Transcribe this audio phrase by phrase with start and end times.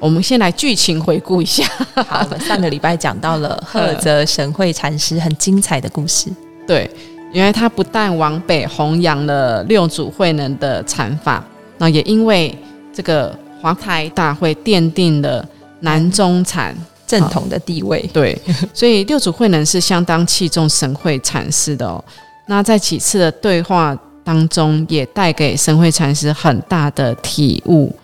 [0.00, 1.62] 我们先来剧情回顾一下。
[1.94, 6.30] 好，我们上个礼拜讲到了赫泽神会禅师很精彩的故事。
[6.66, 6.90] 对，
[7.32, 11.44] 因为他不但往北弘扬了六祖慧能的禅法，
[11.76, 12.56] 那也因为
[12.94, 15.46] 这个华台大会奠定了
[15.80, 16.74] 南中禅
[17.06, 18.08] 正统的地位。
[18.10, 18.36] 对，
[18.72, 22.02] 所以六祖慧能是相当器重神会禅师的哦。
[22.46, 27.94] 那在几次的对话当中，也带给神会禅师很大的体悟。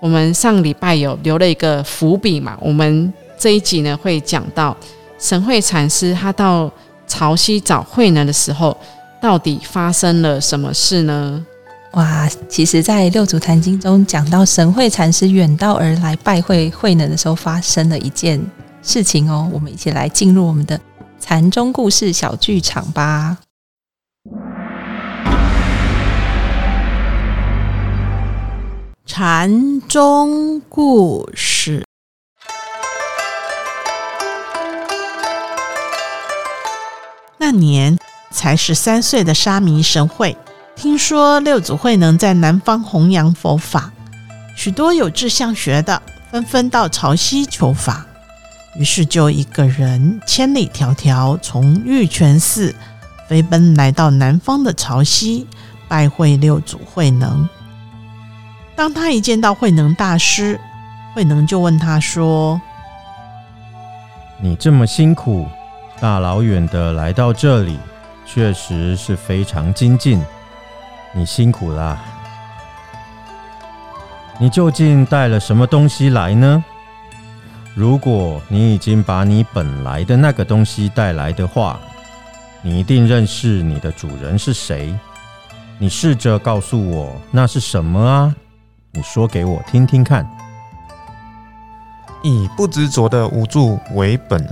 [0.00, 2.56] 我们上礼拜有留了一个伏笔嘛？
[2.60, 4.76] 我们这一集呢会讲到
[5.18, 6.70] 神会禅师他到
[7.06, 8.76] 潮汐找慧能的时候，
[9.20, 11.44] 到底发生了什么事呢？
[11.92, 18.38] 哇，其实，在六祖坛经中讲到神会禅师远道而来拜会慧能的时候，发生了一件
[18.82, 19.48] 事情哦。
[19.52, 20.78] 我们一起来进入我们的
[21.18, 23.38] 禅宗故事小剧场吧。
[29.10, 31.82] 禅宗故事。
[37.38, 37.98] 那年
[38.30, 40.36] 才十三岁的沙弥神会，
[40.76, 43.90] 听说六祖慧能在南方弘扬佛法，
[44.54, 46.00] 许多有志向学的
[46.30, 48.06] 纷纷到潮汐求法，
[48.76, 52.74] 于是就一个人千里迢迢从玉泉寺
[53.26, 55.46] 飞奔来到南方的潮汐，
[55.88, 57.48] 拜会六祖慧能。
[58.78, 60.56] 当他一见到慧能大师，
[61.12, 62.60] 慧能就问他说
[64.40, 65.48] ：“你这么辛苦，
[66.00, 67.76] 大老远的来到这里，
[68.24, 70.22] 确实是非常精进，
[71.12, 72.00] 你辛苦啦。
[74.38, 76.62] 你究竟带了什么东西来呢？
[77.74, 81.80] 如果你已经把你本来的那个东西带来的话，
[82.62, 84.94] 你一定认识你的主人是谁。
[85.78, 88.32] 你试着告诉我那是什么啊？”
[88.98, 90.28] 你说给我听听看。
[92.24, 94.44] 以不执着的无助为本，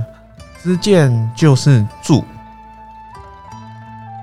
[0.63, 2.25] 知见就是住。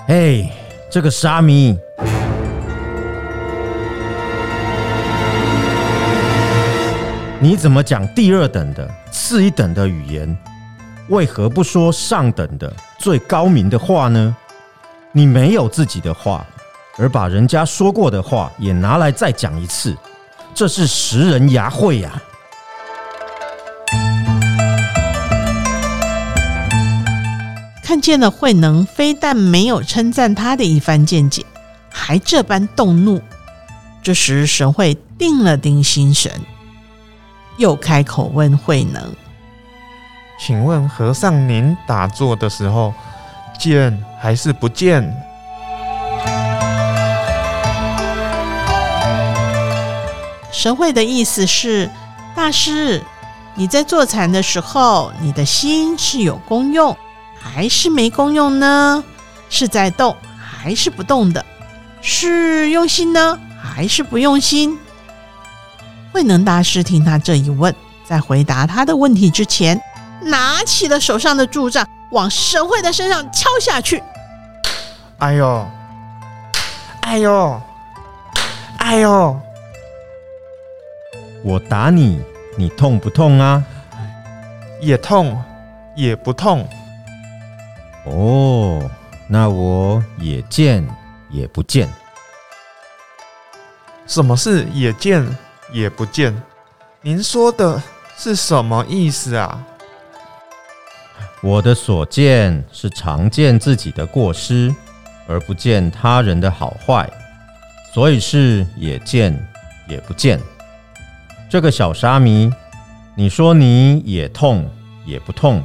[0.08, 0.50] 哎，
[0.90, 1.78] 这个沙弥，
[7.42, 10.38] 你怎么讲第二等的、次一等的语言？
[11.10, 14.34] 为何不说上等的、最高明的话呢？
[15.12, 16.46] 你没有自己的话。
[16.96, 19.98] 而把人家说过的话也拿来再讲一次，
[20.56, 22.22] 这是食人牙慧呀！
[27.84, 31.46] 看见了慧能，非但没有称赞他的一番见解，
[31.90, 33.22] 还这般动怒。
[34.02, 36.32] 这时神会定了定心神，
[37.58, 39.02] 又开口问慧能
[40.40, 42.94] ：“请问和尚，您打坐的时候
[43.58, 45.12] 见还是不见？”
[50.54, 51.90] 神会的意思是，
[52.36, 53.02] 大师，
[53.56, 56.96] 你在坐禅的时候，你的心是有功用
[57.42, 59.04] 还是没功用呢？
[59.50, 61.44] 是在动还是不动的？
[62.02, 64.78] 是用心呢还是不用心？
[66.12, 67.74] 慧能大师听他这一问，
[68.06, 69.82] 在回答他的问题之前，
[70.22, 74.04] 拿起了手上的柱杖，往神会的身上敲下去。
[75.18, 75.68] 哎呦，
[77.02, 77.62] 哎呦，
[78.78, 79.40] 哎呦！
[81.44, 82.22] 我打你，
[82.58, 83.64] 你痛不痛啊？
[84.80, 85.42] 也痛，
[85.96, 86.68] 也不痛。
[88.06, 88.90] 哦，
[89.28, 90.86] 那我也见
[91.30, 91.88] 也不见。
[94.08, 95.26] 什么是也见
[95.72, 96.34] 也不见？
[97.02, 97.82] 您说的
[98.18, 99.64] 是什么意思啊？
[101.42, 104.74] 我的所见是常见自己的过失，
[105.28, 107.10] 而不见他人的好坏，
[107.94, 109.38] 所以是也见
[109.88, 110.40] 也不见。
[111.54, 112.52] 这个小沙弥，
[113.14, 114.68] 你说你也痛
[115.06, 115.62] 也不痛，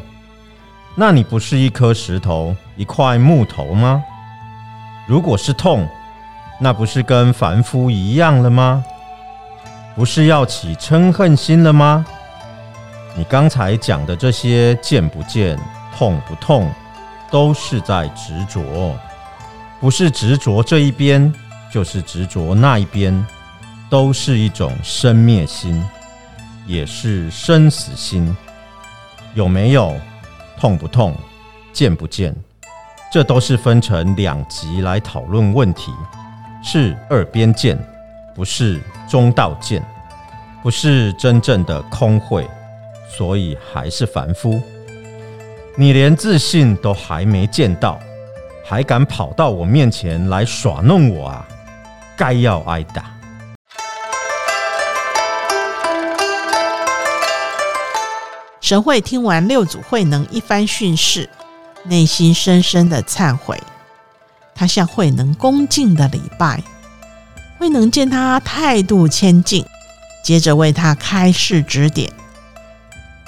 [0.94, 4.04] 那你不是一颗石头一块木头吗？
[5.06, 5.88] 如果是痛，
[6.60, 8.84] 那不是跟凡夫一样了吗？
[9.96, 12.04] 不是要起嗔恨心了吗？
[13.16, 15.58] 你刚才讲的这些见不见、
[15.96, 16.70] 痛不痛，
[17.30, 18.94] 都是在执着，
[19.80, 21.32] 不是执着这一边，
[21.72, 23.26] 就是执着那一边。
[23.90, 25.82] 都是一种生灭心，
[26.66, 28.36] 也是生死心，
[29.34, 29.94] 有没有
[30.58, 31.14] 痛不痛，
[31.72, 32.34] 见不见，
[33.10, 35.90] 这都是分成两极来讨论问题，
[36.62, 37.78] 是二边见，
[38.34, 39.82] 不是中道见，
[40.62, 42.46] 不是真正的空慧，
[43.08, 44.60] 所以还是凡夫。
[45.76, 47.98] 你连自信都还没见到，
[48.66, 51.48] 还敢跑到我面前来耍弄我啊！
[52.16, 53.17] 该要挨打。
[58.68, 61.30] 神会听完六祖慧能一番训示，
[61.84, 63.58] 内心深深的忏悔。
[64.54, 66.62] 他向慧能恭敬的礼拜，
[67.58, 69.64] 慧能见他态度谦敬，
[70.22, 72.12] 接着为他开示指点。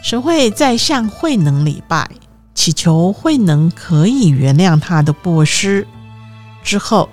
[0.02, 2.06] 神会再向慧能礼拜，
[2.54, 5.88] 祈求慧能可以原谅他的过失。
[6.62, 7.08] 之后，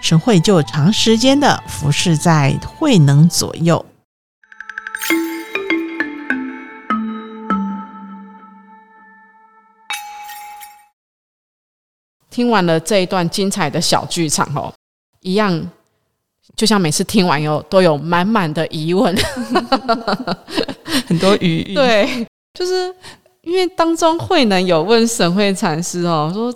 [0.00, 3.86] 神会就长时间的服侍在慧能左右。
[12.32, 14.72] 听完了这一段精彩的小剧场哦，
[15.20, 15.70] 一样，
[16.56, 19.14] 就像每次听完以后都有满满的疑问，
[21.06, 21.74] 很多余 韵。
[21.74, 22.92] 对，就是
[23.42, 26.52] 因为当中慧能有问沈慧禅师哦，说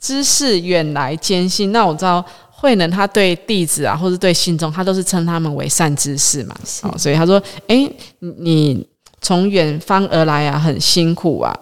[0.00, 1.70] 知识远来艰辛。
[1.70, 6.56] 那我知道慧能他对弟子啊，或者对信众，他都是称他们为善知识嘛。
[6.82, 7.88] 哦，所以他说：“哎，
[8.18, 8.84] 你
[9.20, 11.56] 从远方而来啊，很辛苦啊。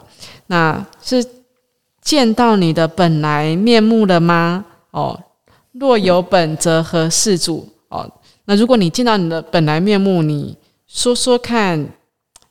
[0.46, 1.22] 那是。”
[2.10, 4.64] 见到你的本来面目了吗？
[4.90, 5.16] 哦，
[5.70, 7.68] 若有本，则何事主？
[7.86, 8.04] 哦，
[8.46, 10.56] 那如果你见到你的本来面目，你
[10.88, 11.86] 说说看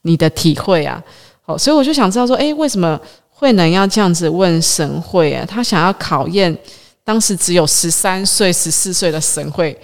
[0.04, 1.04] 你的体会啊。
[1.44, 2.98] 哦，所以我就想知道说，诶，为什么
[3.28, 5.46] 慧能要这样子问神会啊？
[5.46, 6.58] 他想要考验
[7.04, 9.78] 当时只有十三岁、十四岁的神会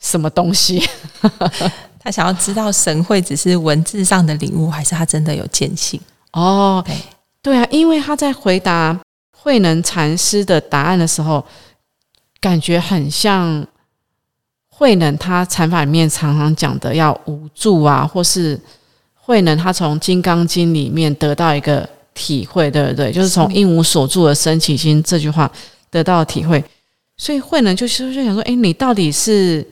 [0.00, 0.86] 什么东西？
[1.98, 5.98] 他想要知道神会只是文字上的领悟，还是他真的有见性？
[6.34, 6.84] 哦，
[7.40, 9.00] 对啊，因为他在回答。
[9.36, 11.44] 慧能禅师的答案的时候，
[12.40, 13.66] 感觉很像
[14.68, 18.58] 慧能他禅法里面常常讲的要无助啊，或是
[19.12, 23.12] 慧能他从《金刚经》里面得到一个体会，对不对？
[23.12, 25.50] 就是从“应无所住的生起心”这句话
[25.90, 26.64] 得到体会，
[27.16, 29.66] 所以慧能就是就想说：哎，你到底是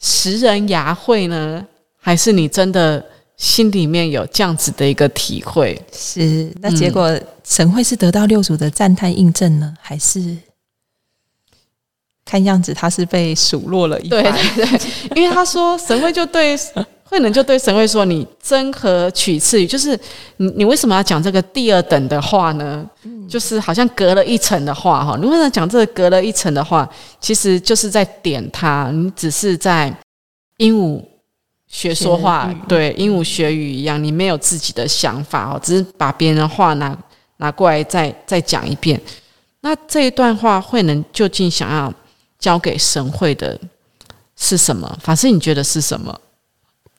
[0.00, 1.66] 食人牙慧呢，
[2.00, 3.04] 还是你真的？
[3.40, 10.36] 心里面有这样子的一个体会，是那结果神会是得到六祖的赞叹印证呢，还是
[12.22, 14.80] 看样子他是被数落了一对对对，
[15.16, 16.54] 因为他说神会就对
[17.02, 19.66] 慧能就对神会说：“你真何取次语？
[19.66, 19.98] 就是
[20.36, 22.88] 你你为什么要讲这个第二等的话呢？
[23.26, 26.88] 就是好像隔了一层的话哈，你为什么讲这个隔了一层的话？
[27.20, 29.92] 其实就是在点他，你只是在
[30.58, 31.02] 鹦鹉。”
[31.70, 36.98] 学说话，对鹦鹉学语一样，你没有自己的想法哦，只是把别人的话拿
[37.36, 39.00] 拿过来再再讲一遍。
[39.60, 41.94] 那这一段话，慧能究竟想要
[42.40, 43.56] 教给神会的
[44.36, 44.98] 是什么？
[45.00, 46.20] 法师，你觉得是什么？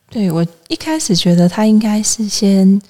[0.10, 2.82] 对我一开始觉得他应该是先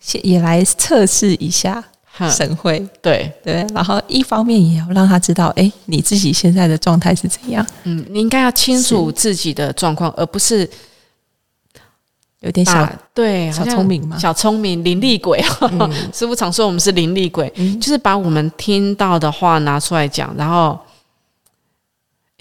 [0.00, 1.82] 先也来测试一下
[2.28, 7.64] 神会，对对，然后一方面也要让他知道，哎，你自己现在的状态是怎样？
[7.84, 10.68] 嗯，你应该要清楚自己的状况，而不是。
[12.40, 15.42] 有点小对，小聪明嘛，小聪明，灵力鬼。
[16.12, 20.34] 师傅常说我们是灵力鬼，就是把我们听到的话拿出来讲。
[20.38, 20.78] 然后，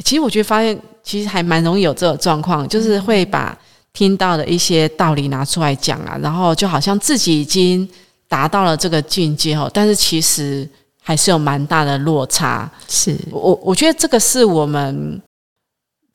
[0.06, 3.58] 其实我觉得发现，其实还蛮容易有这种状况，就是会把
[3.92, 7.86] 听到的一些道理拿出来讲啊，然后就好像自己已经
[8.30, 10.66] 达到了这个境界哦，但是其实
[11.02, 12.72] 还是有蛮大的落差。
[12.88, 15.22] 是我我觉得这个是我们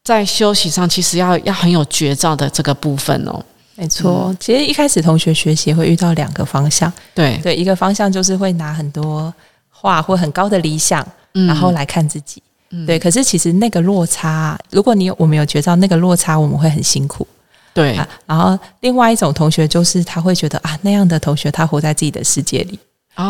[0.04, 3.44] 在休息上其实要要很有绝招的这个部分哦。
[3.76, 7.36] 没错，其实一开始同学学习会遇到两个方向，对。
[7.42, 9.32] 对，一个方向就是会拿很多
[9.68, 12.40] 话或很高的理想，然后来看自己，
[12.86, 12.98] 对。
[12.98, 17.26] 可是其实那个落差，如果你有我们有觉到那个落差，我们会很辛苦，
[17.72, 17.96] 对。
[17.96, 22.78] 啊然后另外一种同学就是他会觉得啊，那样的同学他活在自己的世界里，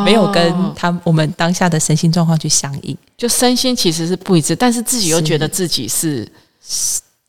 [0.05, 6.29] 没有跟他我们当下的身心状况去相应，就身心其实是不一致，但是自己又觉得自己是。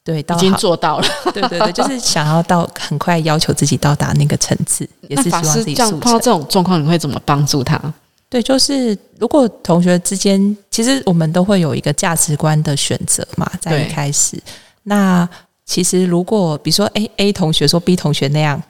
[0.06, 1.08] 对，已经做到了。
[1.34, 5.74] 对对对，就是 想要到很快要求自己到达那个层次，也是希望自己。
[5.74, 7.82] 这样碰到这种状况，你会怎么帮助他？
[8.30, 14.40] 对，就是如果同学之间，其实我们都会有一个价值观的选择嘛，在一开始。
[14.84, 15.28] 那
[15.66, 18.62] 其实如果比如说 A A 同学说 B 同学那样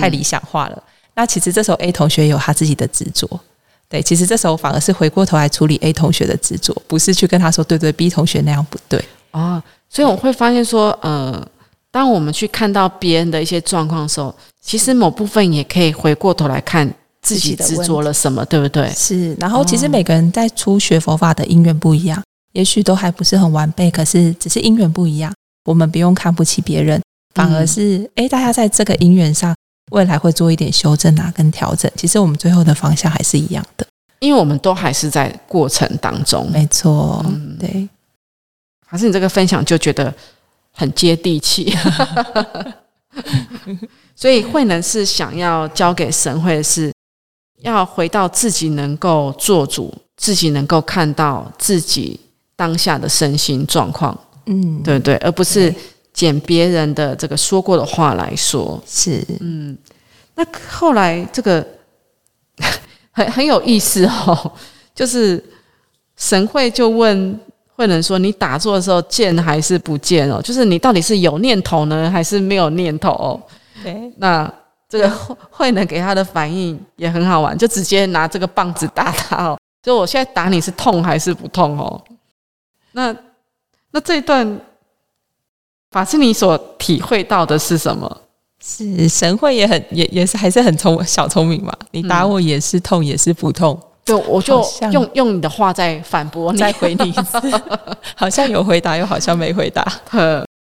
[0.00, 0.80] 太理想化了，
[1.14, 3.28] 那其实这时候 A 同学有他自己的执着。
[3.88, 9.62] 对，其实这时候反而是回过头来处理 A 同学的执着，不是去跟他说对对 B 同学那样不对啊。
[9.94, 11.40] 所以我会发现说，呃，
[11.92, 18.90] 当我们去看到别人的一些状况的时候，其实某部分也可以回过头来看自己执着了什么，对不对？
[18.90, 19.34] 是。
[19.34, 22.20] 然后其实每个人在初学佛法的因缘不一样，
[22.54, 25.32] 也许都还不是很完备，可是只是因缘不一样，
[25.64, 27.00] 我们不用看不起别人，
[27.32, 29.54] 反而是哎，大家在这个因缘上，
[29.92, 31.88] 未来会做一点修正啊，跟调整。
[31.94, 33.86] 其实我们最后的方向还是一样的，
[34.18, 36.50] 因为我们都还是在过程当中。
[36.50, 37.88] 没错，嗯对。
[38.94, 40.14] 还是你这个分享就觉得。
[40.76, 41.72] 很接地气，
[44.16, 46.92] 所以慧能是想要交给神会是，
[47.60, 52.18] 要回到自己能够做主，自己能够看到自己
[52.56, 55.14] 当下的身心状况，嗯，对不对？
[55.18, 55.72] 而不是
[56.12, 59.78] 捡别人的这个说过的话来说，是，嗯。
[60.34, 61.64] 那后来这个
[63.14, 64.52] 很很有意思哦，
[64.92, 65.40] 就是
[66.16, 67.38] 神会就问。
[67.76, 70.40] 慧能说：“你打坐的时候见还是不见哦？
[70.42, 73.42] 就是你到底是有念头呢，还是没有念头？”哦
[73.82, 74.52] 对，那
[74.88, 75.10] 这个
[75.50, 79.58] 慧能给他的反应也很好玩，就直接拿这个棒子打他哦。
[79.82, 82.02] 就我现在打你是痛还是不痛哦？
[82.92, 83.14] 那
[83.90, 84.60] 那这一段
[85.90, 88.20] 法师，你所体会到的是什么？
[88.66, 91.72] 是神会也很也也是还是很聪小聪明嘛？
[91.90, 93.78] 你打我也是痛，也是不痛。
[94.04, 97.40] 就我就用用你的话在反驳你，再回你一次，
[98.14, 99.86] 好像有回答，又好像没回答。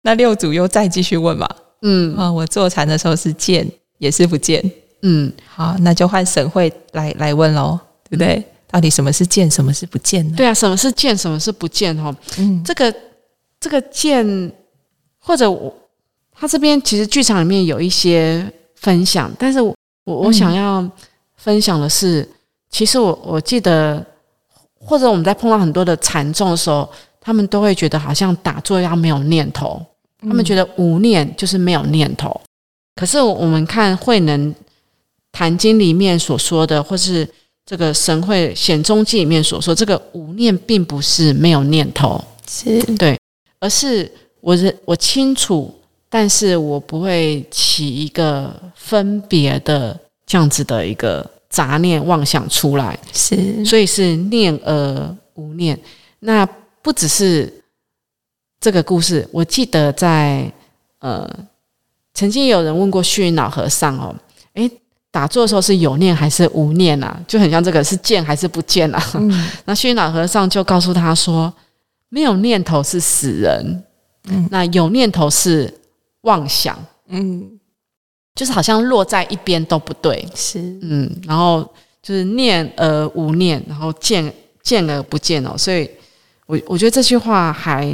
[0.03, 1.49] 那六组又再继续问嘛？
[1.83, 3.69] 嗯啊，我坐禅的时候是见
[3.99, 4.63] 也是不见？
[5.03, 7.77] 嗯，好，那就换神会来来问喽，
[8.09, 8.43] 对不对？
[8.69, 10.35] 到底什么是见，什么是不见呢？
[10.37, 11.97] 对啊，什么是见，什么是不见？
[11.97, 12.95] 哈，嗯，这个
[13.59, 14.53] 这个见，
[15.19, 15.75] 或者我
[16.33, 20.89] 他这边其实剧场里面有一些分享，但是我我想要
[21.37, 22.29] 分享的是。
[22.77, 24.05] 其实我我记得，
[24.79, 26.87] 或者我们在碰到很多的禅重的时候，
[27.19, 29.83] 他们都会觉得好像打坐要没有念头，
[30.21, 32.39] 他们觉得无念就是没有念头。
[32.95, 34.55] 可是我们看慧能
[35.33, 37.27] 坛经里面所说的，或是
[37.65, 43.19] 这个神会显宗记里面所说，这个无念并不是没有念头，是对，
[43.59, 45.75] 而是我是我清楚，
[46.11, 51.27] 但是我不会起一个分别的这样子的一个。
[51.57, 55.79] 杂念妄想出来是，所以是念而无念。
[56.19, 56.45] 那
[56.83, 57.51] 不只是
[58.61, 60.53] 这个故事，我记得在
[60.99, 61.27] 呃，
[62.13, 64.15] 曾经有人问过虚云老和尚哦，
[64.53, 64.71] 诶，
[65.11, 67.19] 打坐的时候是有念还是无念啊？
[67.27, 69.03] 就很像这个是见还是不见啊？
[69.65, 71.51] 那虚云老和尚就告诉他说，
[72.11, 73.83] 没有念头是死人，
[74.29, 75.73] 嗯，那有念头是
[76.21, 77.56] 妄想，嗯。
[78.37, 80.61] 就是好像落在一边都不对，是。
[80.83, 81.69] 嗯，然后
[82.01, 85.91] 就是念而无念，然后见见而不见哦，所以
[86.47, 87.91] 我我觉得这句话还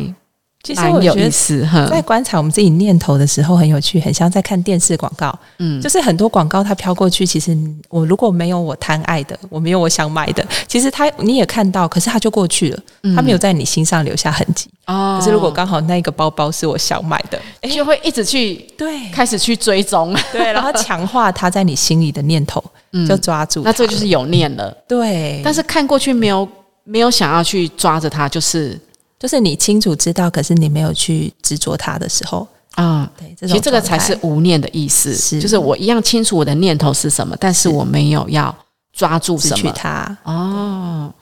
[0.76, 1.86] 蛮有意思哈。
[1.88, 7.56] 在观察我们自己念头的时候很有趣，很像在看电视广告，嗯，就是很多广告它飘过去，其实
[7.88, 12.78] 我如果没有我贪爱的，我没有我想买的，其实它你也看到，可是它就过去了，
[13.16, 14.68] 它没有在你心上留下痕迹。
[14.86, 22.62] 哦，可是如果刚好那个包包是我想买的，就会一直去对，开始去追踪， 对，然后强化它在你心里的念头，
[23.08, 23.62] 就抓住。
[23.64, 25.40] 那这就是有念了，对。
[25.44, 26.48] 但是看过去没有
[26.84, 28.78] 没有想要去抓着它，就是
[29.22, 33.08] 就是你清楚知道，可是你没有去执着它的时候啊。
[33.16, 38.52] 对，其实这个才是无念的意思，是就是我一样清楚我的念头是什么，但是我没有要
[38.92, 40.18] 抓住什么它。
[40.24, 41.14] 哦，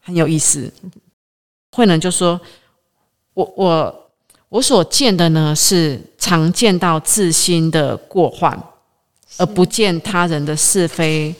[0.00, 0.72] 很有意思。
[1.72, 2.40] 慧能就说。
[3.34, 4.10] 我我
[4.48, 8.60] 我所见的呢，是常见到自心的过患，
[9.36, 11.32] 而不见他人的是非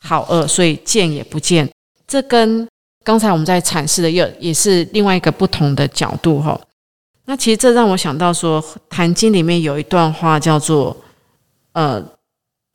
[0.00, 1.66] 好恶，所以见也不见。
[2.06, 2.68] 这跟
[3.02, 6.58] 刚才我们在阐释的又也是另外一个不同的角度哈。
[7.24, 10.96] 那其实这让我想到说，《坛经》里面有一段话叫做
[11.72, 12.04] ：“呃，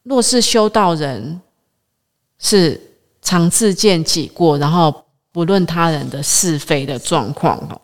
[0.03, 1.41] 若是修道人
[2.39, 2.79] 是
[3.21, 7.79] 常自见己过，然后不论他人的是非的状况哦。”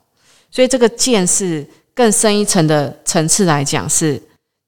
[0.50, 4.21] 所以这个见是更深一层的层次来讲，是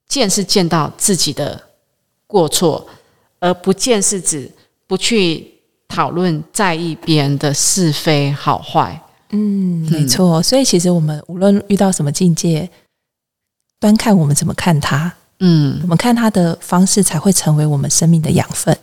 [0.06, 1.58] 见是见到自己的
[2.26, 2.86] 过错，
[3.40, 4.50] 而不见是指
[4.86, 5.53] 不去
[5.94, 9.00] 讨论在意别人的是非好坏。
[9.30, 10.42] 嗯，没错。
[10.42, 12.68] 所以其实我们无论遇到什么境界，
[13.78, 15.12] 端看我们怎么看它。
[15.40, 18.76] 嗯，我们看它的方式，才会成为我们生命的养分。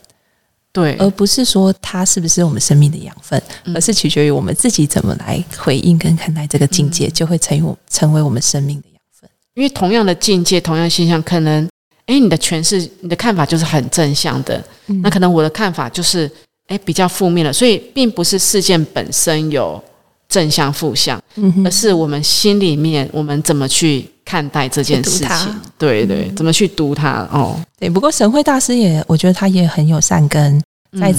[0.72, 3.42] 对，而不是说它是不是我们生命的养分，
[3.74, 9.28] 而是取决于我们自己怎么来回应跟看待这个境界，就会成为我成为我们生命的养分。
[9.54, 11.68] 因为同样的境界，同样现象，可能
[12.06, 14.62] 哎，你的诠释、你的看法就是很正向的，
[15.02, 16.30] 那可能我的看法就是
[16.72, 19.82] 哎比较负面了，所以并不是事件本身有
[20.28, 21.22] 正向负向，
[21.64, 24.08] 而是我们心里面我们怎么去。
[24.24, 30.62] 看待这件事情，对对，怎么去读它哦，对，不过神会大师也，我觉得他也很有善根，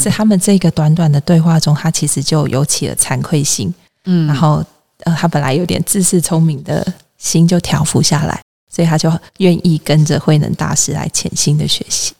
[0.01, 3.71] 在他们这个短短的对话中，他其实就有起了惭愧心，
[4.05, 4.25] 嗯。
[4.25, 4.63] 然后
[5.03, 6.83] 呃，他本来有点自恃聪明的
[7.17, 8.41] 心就调伏下来，
[8.73, 12.13] 所以他就愿意跟着慧能大师来潜心的学习。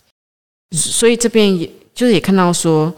[0.75, 2.94] 所以这边也就是也看到说，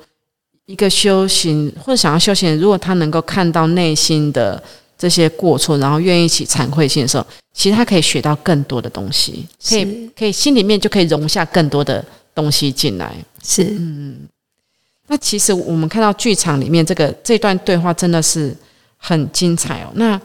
[0.65, 4.61] 一个修行或者想要修行人，如果他能够看到内心的
[4.97, 12.03] 这些过错，然后愿意起惭愧心的时候，其实他可以学到更多的东西，可以可以心里面就可以容下更多的
[12.33, 13.15] 东西进来。
[13.43, 14.27] 是，嗯
[15.07, 18.55] 那其实我们看到剧场里面这个这段对话真的是
[18.97, 19.91] 很精彩哦。
[19.93, 20.19] 那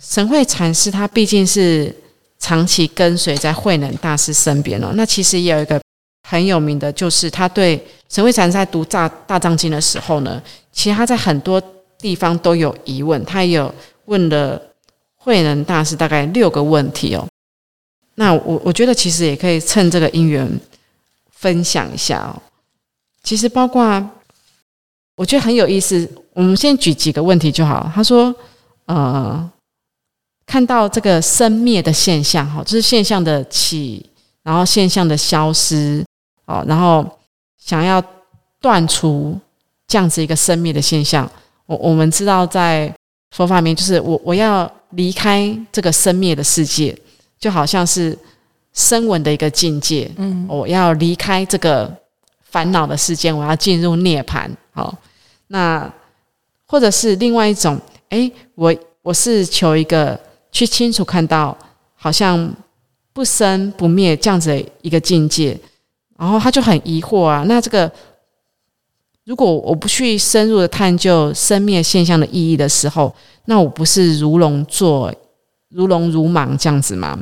[0.00, 1.94] 神会禅师他毕竟是
[2.38, 4.92] 长期跟随在慧能大师身边哦。
[4.94, 5.78] 那其实也有一个
[6.22, 11.62] 很有名的，就是他对神会禅在读大大藏经的时候呢，其实他在很多
[11.98, 13.74] 地方都有疑问，他也有
[14.06, 14.60] 问了
[15.16, 17.26] 慧能大师大概六个问题哦。
[18.16, 20.48] 那我我觉得其实也可以趁这个因缘
[21.30, 22.40] 分享一下哦。
[23.22, 24.10] 其实包括
[25.16, 27.90] 我觉得很有意思，我们先举几个问题就好。
[27.94, 28.34] 他说，
[28.86, 29.50] 呃，
[30.44, 34.04] 看到这个生灭的现象，哈，就是现象的起，
[34.42, 36.04] 然后现象的消失，
[36.52, 37.04] 哦，然后
[37.56, 38.02] 想要
[38.60, 39.38] 断除
[39.88, 41.30] 这样子一个生灭的现象。
[41.64, 42.94] 我我们知道，在
[43.30, 46.94] 佛法里面，就是我我要离开这个生灭的世界，
[47.38, 48.16] 就好像是
[48.74, 51.90] 声闻的一个境界，嗯，我要离开这个
[52.42, 54.50] 烦恼的世界，我要进入涅槃。
[54.72, 54.94] 好，
[55.46, 55.90] 那
[56.66, 57.80] 或者是另外一种，
[58.10, 60.18] 哎，我我是求一个
[60.50, 61.56] 去清楚看到，
[61.94, 62.52] 好像
[63.12, 65.58] 不生不灭这样子的一个境界，
[66.18, 67.90] 然后他就很疑惑啊，那这个
[69.24, 73.14] 如果我不去深入的探究生灭现象的意义的时候，
[73.46, 75.12] 那我不是如龙做
[75.70, 77.18] 如龙如盲这样子吗？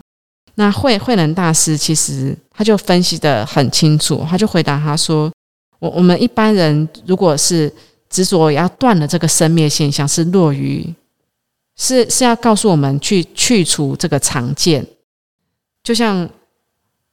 [0.57, 5.33] 那慧慧能大师其实他就分析的很清楚，他就回答他说
[5.79, 7.73] ：“我我们一般人如果是
[8.11, 10.95] 执着要断了这个生灭现象，是落于
[11.77, 14.87] 是是要告诉我们去去除这个常见，
[15.83, 16.29] 就像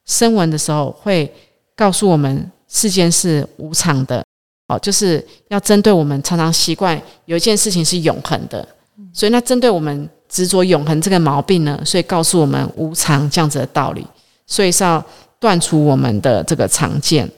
[0.06, 1.34] 声闻的时候会
[1.78, 4.22] 告诉我们世间是无常的，
[4.68, 8.68] 哦，就是要针对我们常常习惯有一件事情是永恒的，
[9.14, 14.06] 所以那针对我们执着永恒这个毛病呢，所以告诉我们无常这样子的道理，
[14.46, 15.04] 所以是要
[15.40, 17.32] 断除我们的这个常见。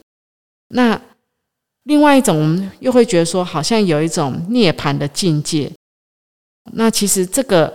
[0.68, 1.00] 那
[1.84, 5.70] 另外一种，我们又会觉得说，好像有一种涅槃的境界。
[6.72, 7.72] 那其实这个，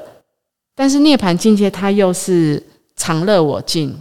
[0.75, 2.61] 但是涅槃境界它又是
[2.95, 3.97] 常乐我净。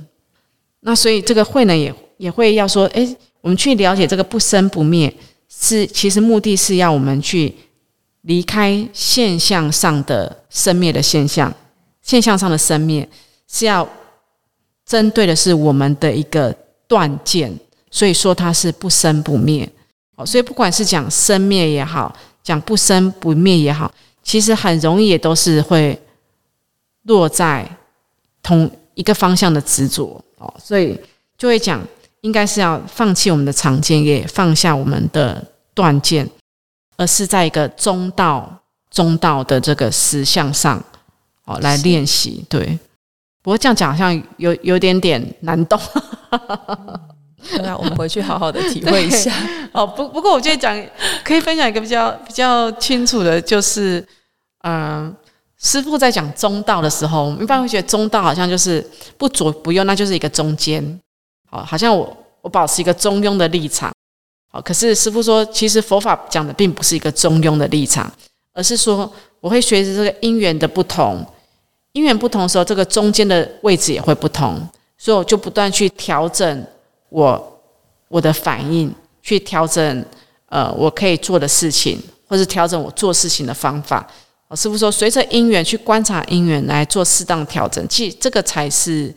[0.81, 5.14] 那所以这个慧能也也会要说，诶，我们去了解这个不生不灭，
[5.48, 7.55] 是其实目的是要我们去
[8.22, 11.53] 离开现象上的生灭的现象，
[12.03, 13.09] 现象上的生灭
[13.48, 13.88] 是要
[14.87, 16.55] 针对的是我们的一个
[16.87, 17.53] 断见，
[17.90, 19.68] 所以说它是不生不灭。
[20.16, 26.00] 哦，所以不管是讲生灭也好，讲不生不灭也好，其实很容易也都是会
[27.03, 27.68] 落在
[28.42, 30.96] 同一个方向的执着哦，所以
[31.37, 31.85] 就会讲，
[32.24, 36.26] 应该是要放弃我们的常见，也放下我们的断见，
[36.96, 38.50] 而是在一个中道
[38.90, 40.82] 中道的这个实相上
[41.44, 42.42] 哦来练习。
[42.48, 42.78] 对，
[43.42, 45.78] 不过这样讲好像有有点点难懂。
[47.50, 49.30] 对啊，我们回去好好的体会一下。
[49.72, 50.74] 哦，不不过我觉得讲
[51.22, 54.00] 可以分享一个比较比较清楚的，就是
[54.62, 55.16] 嗯、呃
[55.58, 58.82] 师傅在讲中道的时候，我们一般会觉得中道好像就是
[59.18, 61.00] 不左不右，那就是一个中间。
[61.55, 63.93] 哦，好像我我保持一个中庸的立场。
[64.51, 68.12] 好，可是师傅说，其实佛法讲的并不是一个中庸的立场，
[68.53, 71.25] 而是说我会随着这个因缘的不同，
[71.93, 74.61] 因缘不同的时候，这个中间的位置也会不同，
[74.99, 76.67] 所以我就不断去调整
[77.09, 77.61] 我
[78.09, 80.05] 我的反应，去调整
[80.47, 84.05] 呃我可以做的事情，或是调整我做事情的方法。
[84.57, 89.12] 师傅说，随着因缘去观察因缘来做适当调整，其实这个才是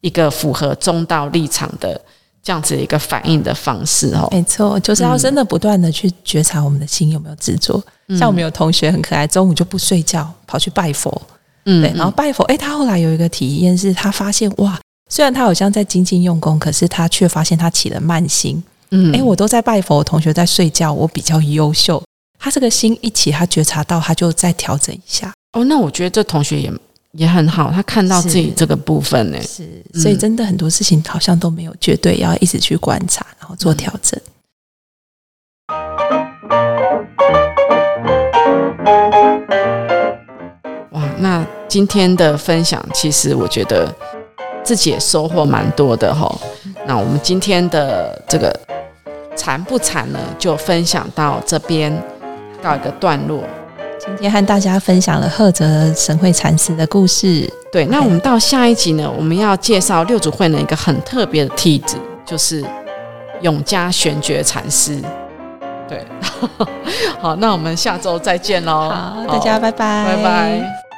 [0.00, 2.00] 一个符合中道立场的
[2.42, 4.28] 这样子一个反应的方式哦。
[4.30, 7.82] 没错，就是要真的不断的去觉察我们的心有没有执着。
[8.08, 11.22] 嗯像我们有同学很可爱，中午就不睡觉，跑去拜佛。
[11.66, 18.60] 嗯对，然后拜佛，诶，他后来有一个体验是，他发现哇，虽然他好像在精进用功，可是他却发现他起了慢心。
[18.90, 22.02] 嗯诶，我都在拜佛，我同学在睡觉，我比较优秀。
[22.38, 25.32] 他这个心一起，他觉察到，他就再调整一下。
[25.52, 26.72] 哦，那我觉得这同学也
[27.12, 29.42] 也很好，他看到自己是这个部分呢。
[29.42, 34.20] 是，所以真的很多事情好像都没有绝对，要一直去观察，然后做调整。
[40.92, 43.92] 哇，那今天的分享，其实我觉得
[44.62, 46.32] 自己也收获蛮多的哈。
[46.86, 48.54] 那我们今天的这个
[49.36, 51.92] 惨不惨呢，就分享到这边，
[52.62, 53.42] 告一个段落。
[54.00, 57.48] 今天和大家分享了赫哲神会禅师的故事。
[57.70, 62.64] 对，那我们到下一集呢，我们要介绍六祖慧能一个很特别的弟子，就是
[63.42, 65.00] 永嘉玄觉禅师。
[65.86, 66.04] 对，
[67.20, 68.88] 好，那我们下周再见喽。
[68.88, 70.89] 好，大家拜拜，拜拜。